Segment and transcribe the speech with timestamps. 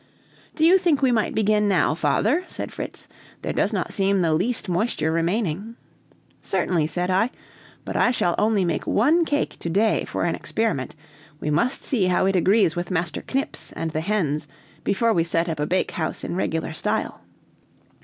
[0.55, 3.07] "Do you think we might begin now, father?" said Fritz.
[3.43, 5.75] "There does not seem the least moisture remaining."
[6.41, 7.29] "Certainly," said I.
[7.85, 10.95] "But I shall only make one cake to day for an experiment;
[11.39, 14.47] we must see how it agrees with Master Knips and the hens
[14.83, 17.21] before we set up a bakehouse in regular style."